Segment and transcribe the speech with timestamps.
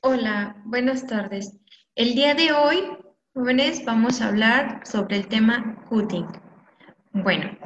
[0.00, 1.58] Hola, buenas tardes.
[1.96, 2.84] El día de hoy,
[3.34, 6.24] jóvenes, vamos a hablar sobre el tema cutting.
[7.12, 7.58] Bueno,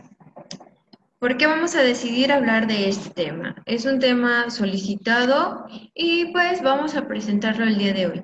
[1.18, 3.54] ¿por qué vamos a decidir hablar de este tema?
[3.66, 8.22] Es un tema solicitado y pues vamos a presentarlo el día de hoy.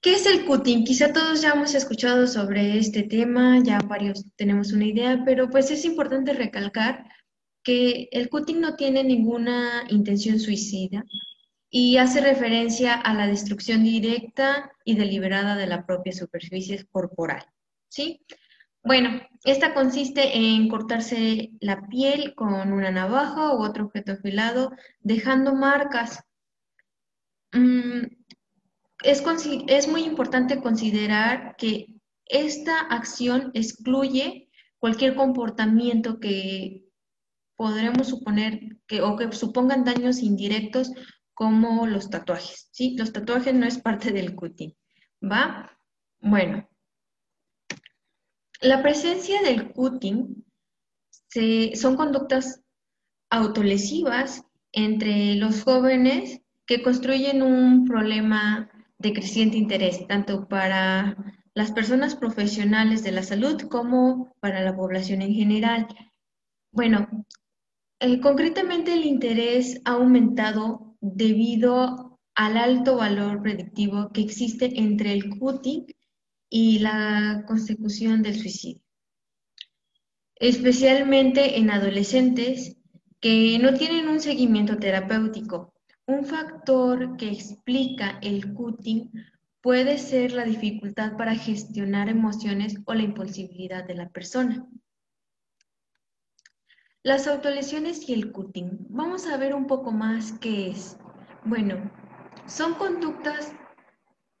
[0.00, 0.84] ¿Qué es el cutting?
[0.84, 5.72] Quizá todos ya hemos escuchado sobre este tema, ya varios tenemos una idea, pero pues
[5.72, 7.04] es importante recalcar
[7.64, 11.04] que el cutting no tiene ninguna intención suicida
[11.70, 17.44] y hace referencia a la destrucción directa y deliberada de la propia superficie corporal.
[17.88, 18.24] ¿Sí?
[18.82, 25.54] Bueno, esta consiste en cortarse la piel con una navaja u otro objeto afilado, dejando
[25.54, 26.22] marcas.
[27.52, 28.04] Mm,
[29.02, 29.22] es,
[29.66, 31.86] es muy importante considerar que
[32.26, 34.48] esta acción excluye
[34.78, 36.84] cualquier comportamiento que
[37.56, 40.92] podremos suponer que o que supongan daños indirectos
[41.38, 42.96] como los tatuajes, ¿sí?
[42.98, 44.74] Los tatuajes no es parte del cutting,
[45.22, 45.70] ¿va?
[46.20, 46.68] Bueno,
[48.60, 50.44] la presencia del cutting
[51.74, 52.64] son conductas
[53.30, 61.16] autolesivas entre los jóvenes que construyen un problema de creciente interés, tanto para
[61.54, 65.86] las personas profesionales de la salud como para la población en general.
[66.72, 67.08] Bueno,
[68.00, 75.28] eh, concretamente el interés ha aumentado debido al alto valor predictivo que existe entre el
[75.38, 75.86] cutting
[76.50, 78.82] y la consecución del suicidio,
[80.36, 82.76] especialmente en adolescentes
[83.20, 85.74] que no tienen un seguimiento terapéutico.
[86.06, 89.10] Un factor que explica el cutting
[89.60, 94.66] puede ser la dificultad para gestionar emociones o la impulsividad de la persona.
[97.02, 98.86] Las autolesiones y el cutting.
[98.88, 100.96] Vamos a ver un poco más qué es.
[101.44, 101.90] Bueno,
[102.46, 103.52] son conductas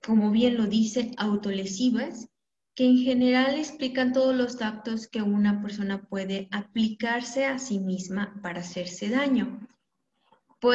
[0.08, 2.30] como bien lo dice, autolesivas,
[2.74, 8.40] que en general explican todos los actos que una persona puede aplicarse a sí misma
[8.42, 9.68] para hacerse daño.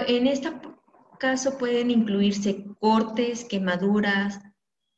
[0.07, 0.51] En este
[1.19, 4.39] caso pueden incluirse cortes, quemaduras,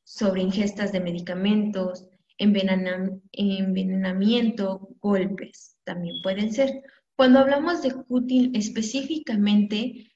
[0.04, 2.06] sobre ingestas de medicamentos,
[2.38, 6.82] envenenamiento, golpes, también pueden ser.
[7.16, 10.12] Cuando hablamos de cutting específicamente,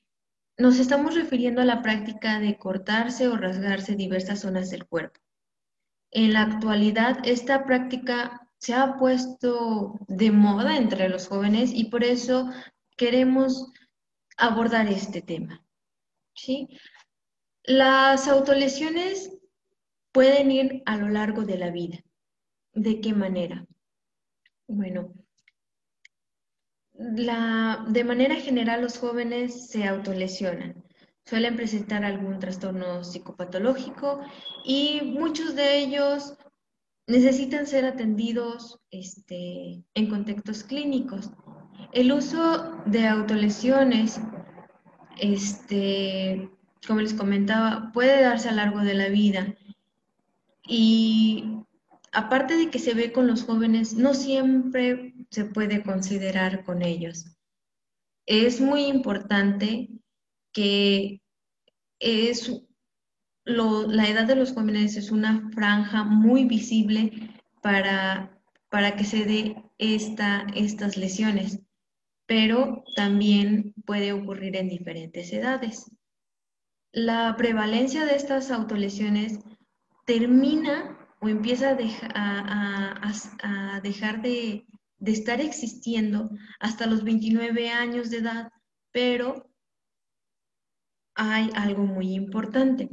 [0.58, 5.20] nos estamos refiriendo a la práctica de cortarse o rasgarse diversas zonas del cuerpo.
[6.12, 12.04] En la actualidad, esta práctica se ha puesto de moda entre los jóvenes y por
[12.04, 12.50] eso
[12.98, 13.72] queremos
[14.38, 15.64] abordar este tema.
[16.34, 16.68] ¿sí?
[17.64, 19.38] Las autolesiones
[20.12, 22.00] pueden ir a lo largo de la vida.
[22.74, 23.68] ¿De qué manera?
[24.69, 25.12] Bueno,
[26.94, 30.84] de manera general los jóvenes se autolesionan.
[31.25, 34.22] Suelen presentar algún trastorno psicopatológico
[34.63, 36.35] y muchos de ellos
[37.07, 41.31] necesitan ser atendidos este, en contextos clínicos.
[41.91, 44.22] El uso de autolesiones,
[45.18, 46.47] este,
[46.88, 49.56] como les comentaba, puede darse a lo largo de la vida
[50.68, 51.59] y
[52.12, 57.38] aparte de que se ve con los jóvenes, no siempre se puede considerar con ellos.
[58.25, 59.90] Es muy importante
[60.52, 61.22] que
[62.00, 62.52] es
[63.46, 69.64] la edad de los jóvenes es una franja muy visible para, para que se dé
[69.80, 71.59] esta, estas lesiones,
[72.28, 75.90] pero también puede ocurrir en diferentes edades.
[76.92, 79.40] La prevalencia de estas autolesiones
[80.06, 81.78] termina o empieza
[82.16, 84.66] a, dejar de,
[85.06, 88.52] estar existiendo hasta los 29 años de edad,
[88.91, 89.50] pero
[91.16, 92.90] hay algo muy importante.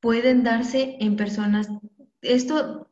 [0.00, 1.68] Pueden darse en personas,
[2.20, 2.88] esto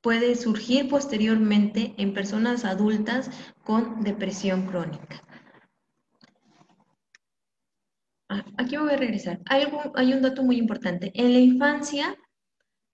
[0.00, 3.30] puede surgir posteriormente en personas adultas
[3.64, 5.24] con depresión crónica.
[8.28, 9.40] Ah, aquí voy a regresar.
[9.46, 11.10] Hay un dato muy importante.
[11.14, 12.16] En la infancia,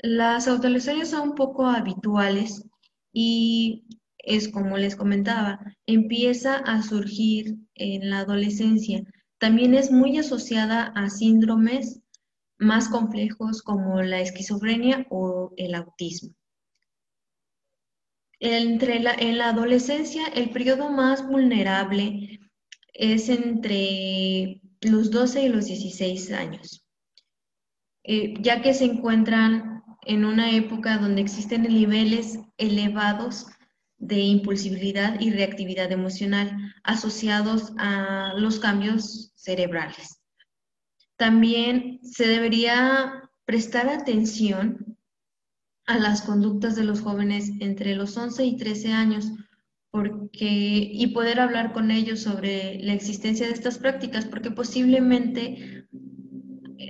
[0.04, 2.62] las autolesiones son poco habituales
[3.10, 3.86] y
[4.18, 9.02] es como les comentaba, empieza a surgir en la adolescencia.
[9.38, 12.02] También es muy asociada a síndromes
[12.58, 16.34] más complejos como la esquizofrenia o el autismo.
[18.40, 22.40] Entre en la adolescencia, el periodo más vulnerable
[22.92, 26.86] es entre los 12 y los 16 años,
[28.02, 29.74] eh, ya que se encuentran
[30.06, 33.46] en una época donde existen niveles elevados
[33.98, 40.20] de impulsibilidad y reactividad emocional asociados a los cambios cerebrales.
[41.16, 44.96] también se debería prestar atención
[45.86, 49.30] a las conductas de los jóvenes entre los 11 y 13 años
[49.94, 55.83] porque, y poder hablar con ellos sobre la existencia de estas prácticas, porque posiblemente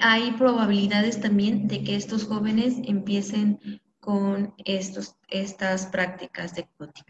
[0.00, 7.04] hay probabilidades también de que estos jóvenes empiecen con estos, estas prácticas de cutting.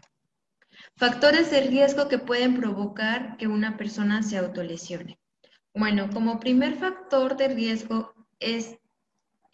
[0.95, 5.19] Factores de riesgo que pueden provocar que una persona se autolesione.
[5.73, 8.77] Bueno, como primer factor de riesgo es,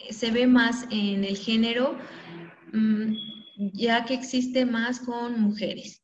[0.09, 1.97] se ve más en el género,
[2.73, 3.13] mm,
[3.73, 6.01] ya que existe más con mujeres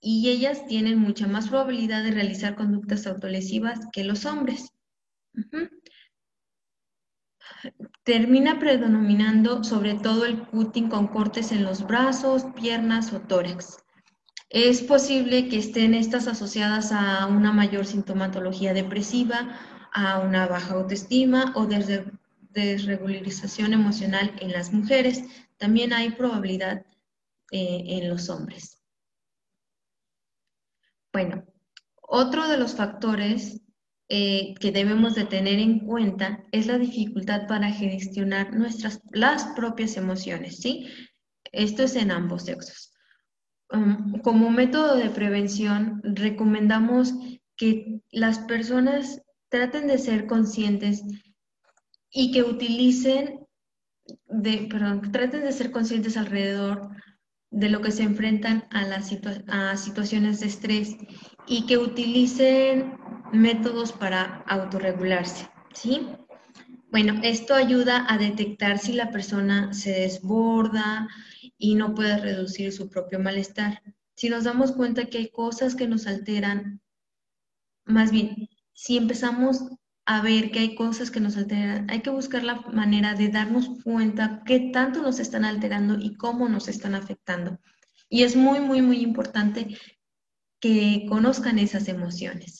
[0.00, 4.72] y ellas tienen mucha más probabilidad de realizar conductas autolesivas que los hombres.
[8.04, 13.78] Termina predominando sobre todo el cutting con cortes en los brazos, piernas o tórax.
[14.48, 19.56] Es posible que estén estas asociadas a una mayor sintomatología depresiva,
[19.92, 21.68] a una baja autoestima o
[22.50, 25.22] desregularización emocional en las mujeres.
[25.56, 26.84] También hay probabilidad
[27.52, 28.82] eh, en los hombres.
[31.12, 31.44] Bueno,
[32.02, 33.59] otro de los factores
[34.12, 39.96] eh, que debemos de tener en cuenta es la dificultad para gestionar nuestras, las propias
[39.96, 40.88] emociones, ¿sí?
[41.52, 42.92] Esto es en ambos sexos.
[43.70, 47.14] Um, como método de prevención, recomendamos
[47.56, 51.04] que las personas traten de ser conscientes
[52.10, 53.46] y que utilicen,
[54.26, 56.88] de, perdón, traten de ser conscientes alrededor
[57.52, 59.16] de lo que se enfrentan a, las
[59.46, 60.96] a situaciones de estrés
[61.46, 62.98] y que utilicen
[63.32, 66.08] métodos para autorregularse, ¿sí?
[66.90, 71.08] Bueno, esto ayuda a detectar si la persona se desborda,
[71.60, 73.82] y no puede reducir su propio malestar.
[74.16, 76.80] Si nos damos cuenta que hay cosas que nos alteran,
[77.84, 79.64] más bien, si empezamos
[80.06, 83.68] a ver que hay cosas que nos alteran, hay que buscar la manera de darnos
[83.84, 87.60] cuenta qué tanto nos están alterando y cómo nos están afectando.
[88.08, 89.76] Y es muy, muy, muy importante
[90.60, 92.59] que conozcan esas emociones.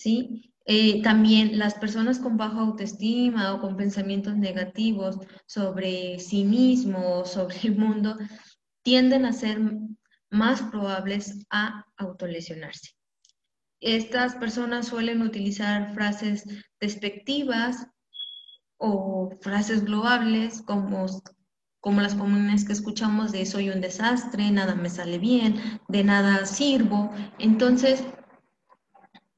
[0.00, 0.54] ¿Sí?
[0.64, 7.24] Eh, también las personas con baja autoestima o con pensamientos negativos sobre sí mismo o
[7.26, 8.16] sobre el mundo
[8.82, 9.60] tienden a ser
[10.30, 12.92] más probables a autolesionarse.
[13.80, 16.46] Estas personas suelen utilizar frases
[16.80, 17.86] despectivas
[18.78, 21.04] o frases globales como,
[21.80, 26.46] como las comunes que escuchamos de soy un desastre, nada me sale bien, de nada
[26.46, 27.10] sirvo.
[27.38, 28.02] Entonces,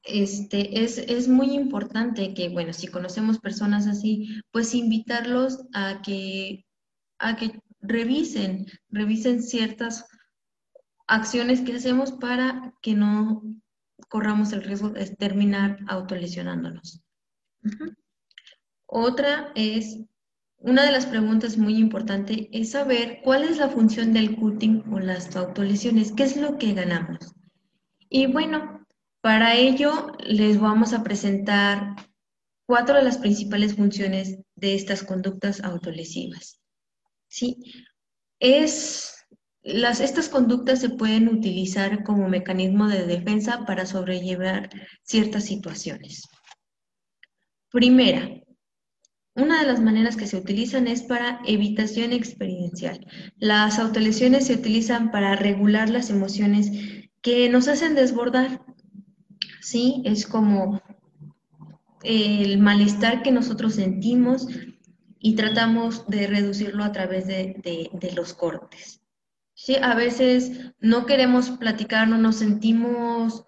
[0.03, 6.65] este, es, es, muy importante que, bueno, si conocemos personas así, pues invitarlos a que,
[7.19, 10.05] a que revisen, revisen ciertas
[11.07, 13.43] acciones que hacemos para que no
[14.09, 17.01] corramos el riesgo de terminar autolesionándonos.
[18.85, 19.99] Otra es,
[20.57, 24.99] una de las preguntas muy importantes es saber cuál es la función del cutting o
[24.99, 27.33] las autolesiones, qué es lo que ganamos.
[28.09, 28.82] Y bueno,
[29.23, 31.95] para ello, les vamos a presentar
[32.67, 36.59] cuatro de las principales funciones de estas conductas autolesivas.
[37.29, 37.55] ¿Sí?
[38.41, 39.15] Es,
[39.61, 44.69] las, estas conductas se pueden utilizar como mecanismo de defensa para sobrellevar
[45.03, 46.23] ciertas situaciones.
[47.71, 48.29] Primera,
[49.35, 53.07] una de las maneras que se utilizan es para evitación experiencial.
[53.37, 56.71] Las autolesiones se utilizan para regular las emociones
[57.21, 58.59] que nos hacen desbordar
[59.63, 60.01] ¿sí?
[60.05, 60.81] Es como
[62.03, 64.47] el malestar que nosotros sentimos
[65.19, 69.01] y tratamos de reducirlo a través de, los cortes.
[69.53, 69.77] ¿sí?
[69.81, 73.45] A veces no queremos platicar, no nos sentimos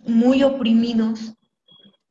[0.00, 1.34] muy oprimidos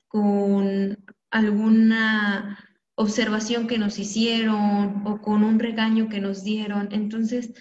[0.07, 0.97] con
[1.29, 2.57] alguna
[2.95, 6.89] observación que nos hicieron o con un regaño que nos dieron.
[6.91, 7.53] Entonces,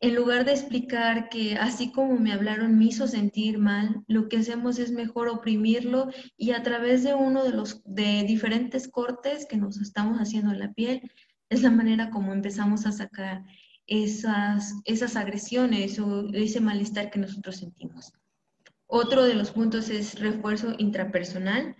[0.00, 4.38] en lugar de explicar que así como me hablaron me hizo sentir mal, lo que
[4.38, 9.56] hacemos es mejor oprimirlo y a través de uno de los de diferentes cortes que
[9.56, 11.10] nos estamos haciendo en la piel,
[11.48, 13.44] es la manera como empezamos a sacar
[13.86, 18.12] esas, esas agresiones o ese malestar que nosotros sentimos.
[18.86, 21.74] Otro de los puntos es refuerzo intrapersonal.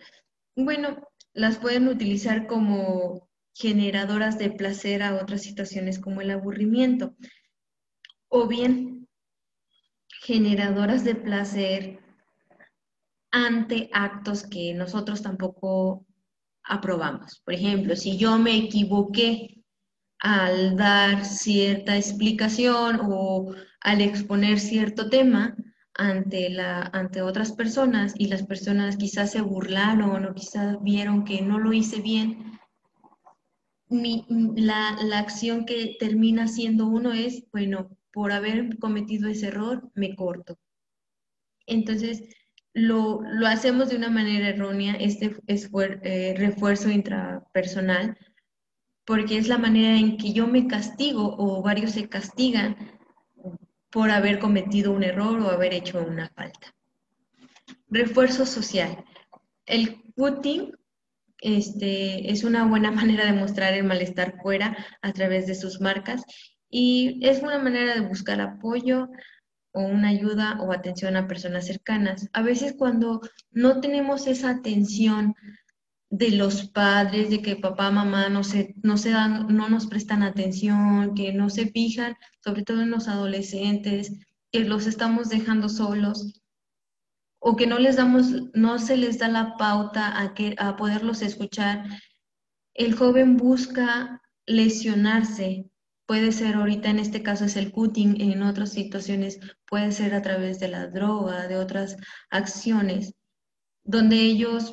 [0.56, 7.14] Bueno, las pueden utilizar como generadoras de placer a otras situaciones como el aburrimiento
[8.28, 9.08] o bien
[10.22, 12.00] generadoras de placer
[13.30, 16.06] ante actos que nosotros tampoco
[16.64, 17.40] aprobamos.
[17.44, 19.62] Por ejemplo, si yo me equivoqué
[20.18, 25.54] al dar cierta explicación o al exponer cierto tema,
[25.98, 31.40] ante, la, ante otras personas y las personas quizás se burlaron o quizás vieron que
[31.40, 32.58] no lo hice bien,
[33.88, 40.16] la, la acción que termina siendo uno es, bueno, por haber cometido ese error, me
[40.16, 40.58] corto.
[41.66, 42.22] Entonces,
[42.72, 48.16] lo, lo hacemos de una manera errónea, este eh, refuerzo intrapersonal,
[49.04, 52.98] porque es la manera en que yo me castigo o varios se castigan
[53.90, 56.74] por haber cometido un error o haber hecho una falta.
[57.90, 59.04] Refuerzo social.
[59.66, 60.72] El cutting
[61.42, 66.24] este, es una buena manera de mostrar el malestar fuera a través de sus marcas
[66.70, 69.08] y es una manera de buscar apoyo
[69.72, 72.28] o una ayuda o atención a personas cercanas.
[72.32, 73.20] A veces cuando
[73.50, 75.34] no tenemos esa atención
[76.10, 80.22] de los padres, de que papá, mamá no se, no se dan, no nos prestan
[80.22, 84.12] atención, que no se fijan, sobre todo en los adolescentes,
[84.52, 86.40] que los estamos dejando solos,
[87.38, 91.22] o que no les damos, no se les da la pauta a, que, a poderlos
[91.22, 91.84] escuchar,
[92.74, 95.70] el joven busca lesionarse.
[96.06, 100.22] Puede ser ahorita en este caso es el cutting, en otras situaciones puede ser a
[100.22, 101.96] través de la droga, de otras
[102.30, 103.14] acciones,
[103.82, 104.72] donde ellos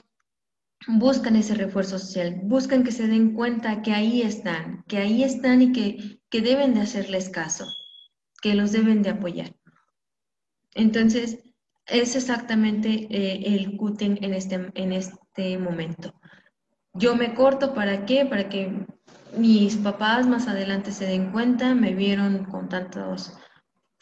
[0.88, 5.62] buscan ese refuerzo social, buscan que se den cuenta que ahí están, que ahí están
[5.62, 7.66] y que, que deben de hacerles caso,
[8.42, 9.56] que los deben de apoyar.
[10.76, 11.40] Entonces,
[11.86, 16.14] es exactamente eh, el cutting en este, en este momento.
[16.94, 18.26] Yo me corto, ¿para qué?
[18.26, 18.86] Para que
[19.38, 23.38] mis papás más adelante se den cuenta, me vieron con tantas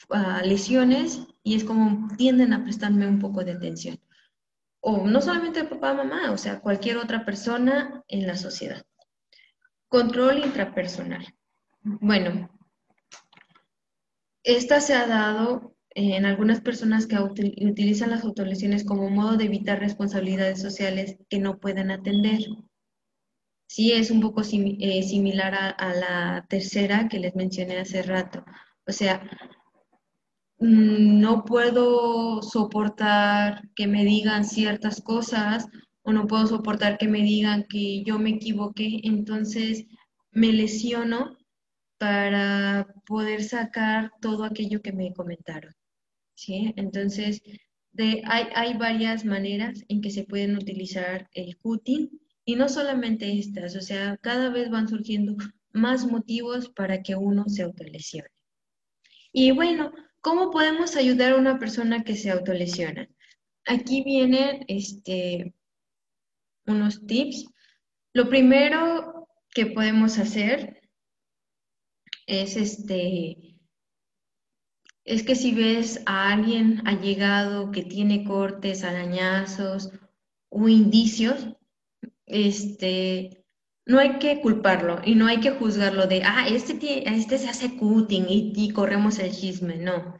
[0.10, 4.00] ah, lesiones y es como tienden a prestarme un poco de atención
[4.82, 8.84] o no solamente papá, mamá, o sea, cualquier otra persona en la sociedad.
[9.88, 11.26] Control intrapersonal.
[11.82, 12.50] Bueno,
[14.44, 19.80] esta se ha dado en algunas personas que utilizan las autolesiones como modo de evitar
[19.80, 22.40] responsabilidades sociales que no pueden atender.
[23.74, 28.44] Sí, es un poco eh, similar a la tercera que les mencioné hace rato.
[28.86, 29.22] O sea,
[30.62, 35.66] Mm, no puedo soportar que me digan ciertas cosas
[36.04, 39.86] o no puedo soportar que me digan que yo me equivoqué, entonces
[40.32, 41.36] me lesiono
[41.98, 45.74] para poder sacar todo aquello que me comentaron.
[46.36, 46.74] ¿sí?
[46.78, 47.42] Entonces,
[48.26, 53.76] hay, hay varias maneras en que se pueden utilizar el cutting y no solamente estas,
[53.76, 55.36] o sea, cada vez van surgiendo
[55.74, 58.30] más motivos para que uno se autolesione.
[59.32, 63.10] Y bueno, ¿Cómo podemos ayudar a una persona que se autolesiona?
[63.66, 65.56] Aquí vienen este,
[66.68, 67.48] unos tips.
[68.14, 70.82] Lo primero que podemos hacer
[72.28, 73.58] es este
[75.04, 79.90] es que si ves a alguien allegado que tiene cortes, arañazos
[80.50, 81.48] o indicios,
[82.32, 83.46] este,
[83.86, 87.78] no hay que culparlo y no hay que juzgarlo de, ah, este, este se hace
[87.78, 89.78] cutting y, corremos el chisme.
[89.78, 90.18] No,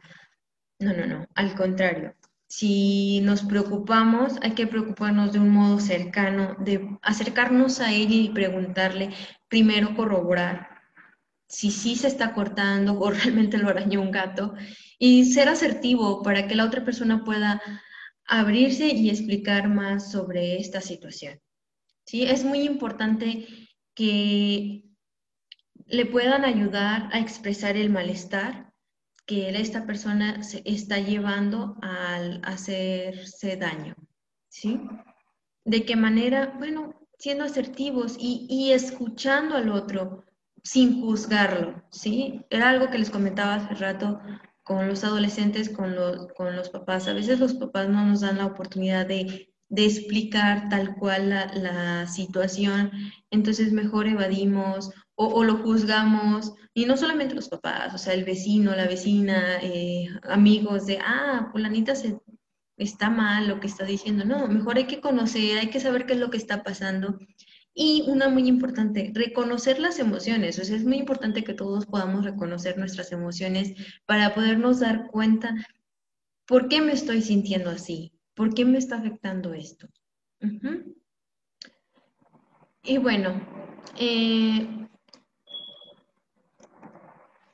[0.78, 2.14] no, no, no, al contrario.
[2.48, 8.28] Si nos preocupamos, hay que preocuparnos de un modo cercano, de acercarnos a él y
[8.28, 9.10] preguntarle,
[9.48, 10.72] primero corroborar
[11.52, 14.54] si sí se está cortando o realmente lo arañó un gato
[14.98, 17.60] y ser asertivo para que la otra persona pueda
[18.26, 21.38] abrirse y explicar más sobre esta situación.
[22.04, 22.24] ¿Sí?
[22.24, 23.46] Es muy importante
[23.94, 24.84] que
[25.86, 28.72] le puedan ayudar a expresar el malestar
[29.26, 33.94] que esta persona se está llevando al hacerse daño,
[34.48, 34.80] ¿sí?
[35.64, 36.54] ¿De qué manera?
[36.58, 40.24] Bueno, siendo asertivos y, escuchando al otro
[40.64, 42.44] sin juzgarlo, ¿sí?
[42.50, 44.20] Era algo que les comentaba hace rato
[44.64, 47.06] con los adolescentes, con los, con los papás.
[47.06, 52.06] A veces los papás no nos dan la oportunidad de de explicar tal cual la,
[52.06, 52.90] situación,
[53.30, 58.74] entonces mejor evadimos o, lo juzgamos, y no solamente los papás, o sea, el vecino,
[58.76, 62.18] la vecina, eh, amigos de, ah, fulanita se,
[62.76, 66.14] está mal lo que está diciendo, no, mejor hay que conocer, hay que saber qué
[66.14, 67.18] es lo que está pasando.
[67.74, 70.58] Y una muy importante, reconocer las emociones.
[70.58, 73.72] O sea, es muy importante que todos podamos reconocer nuestras emociones
[74.04, 75.54] para podernos dar cuenta
[76.46, 79.88] por qué me estoy sintiendo así, ¿Por qué me está afectando esto?
[82.82, 83.40] Y bueno,
[83.98, 84.66] eh,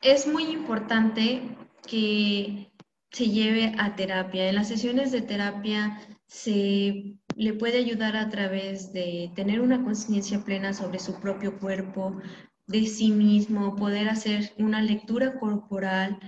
[0.00, 1.42] es muy importante
[1.86, 2.70] que
[3.10, 4.48] se lleve a terapia.
[4.48, 10.44] En las sesiones de terapia se le puede ayudar a través de tener una conciencia
[10.44, 12.20] plena sobre su propio cuerpo,
[12.66, 16.18] de sí mismo, poder hacer una lectura corporal,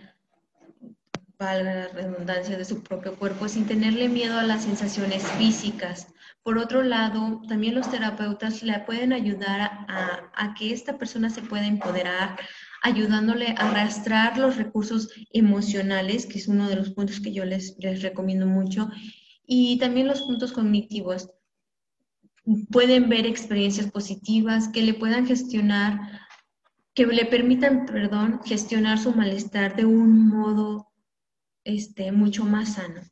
[1.41, 6.09] valga la redundancia, de su propio cuerpo sin tenerle miedo a las sensaciones físicas.
[6.43, 11.41] Por otro lado, también los terapeutas le pueden ayudar a, a que esta persona se
[11.41, 12.39] pueda empoderar,
[12.83, 17.75] ayudándole a arrastrar los recursos emocionales, que es uno de los puntos que yo les,
[17.79, 18.91] les recomiendo mucho,
[19.47, 21.31] y también los puntos cognitivos.
[22.71, 26.21] Pueden ver experiencias positivas que le puedan gestionar,
[26.95, 30.90] que le permitan, perdón, gestionar su malestar de un modo
[31.71, 33.03] este, mucho más sano.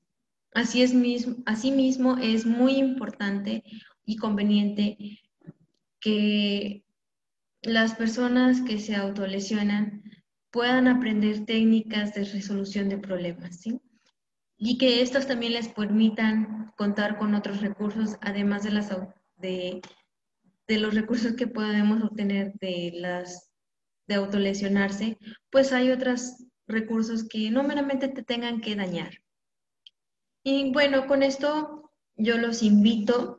[0.54, 3.62] Así es mismo, asimismo, es muy importante
[4.04, 5.20] y conveniente
[6.00, 6.84] que
[7.62, 10.02] las personas que se autolesionan
[10.50, 13.80] puedan aprender técnicas de resolución de problemas, ¿sí?
[14.56, 19.80] Y que estos también les permitan contar con otros recursos, además de,
[20.66, 23.50] de, los recursos que podemos obtener de las
[24.08, 25.18] de autolesionarse,
[25.50, 29.22] pues hay otros recursos que no meramente te tengan que dañar.
[30.44, 33.38] Y bueno, con esto yo los invito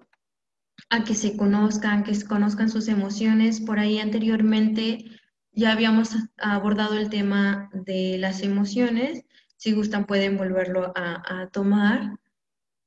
[0.90, 3.62] a que se conozcan, que conozcan sus emociones.
[3.62, 5.06] Por ahí anteriormente
[5.52, 9.26] ya habíamos abordado el tema de las emociones.
[9.58, 12.18] Si gustan pueden volverlo a, a tomar.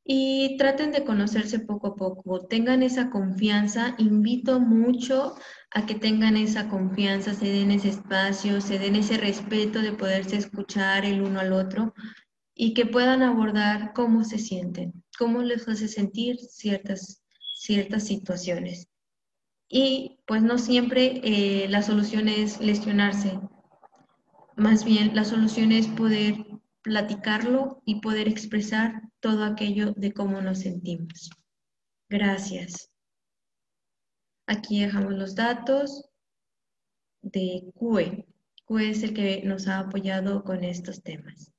[0.04, 2.46] Y traten de conocerse poco a poco.
[2.46, 3.94] Tengan esa confianza.
[3.98, 5.36] Invito mucho
[5.74, 10.36] a que tengan esa confianza, se den ese espacio, se den ese respeto de poderse
[10.36, 11.94] escuchar el uno al otro
[12.54, 17.22] y que puedan abordar cómo se sienten, cómo les hace sentir ciertas
[17.62, 18.88] ciertas situaciones.
[19.68, 23.38] Y pues no siempre eh, la solución es lesionarse,
[24.56, 26.44] más bien la solución es poder
[26.82, 31.30] platicarlo y poder expresar todo aquello de cómo nos sentimos.
[32.10, 32.91] Gracias.
[34.52, 36.10] Aquí dejamos los datos
[37.22, 38.26] de CUE.
[38.66, 41.51] CUE es el que nos ha apoyado con estos temas.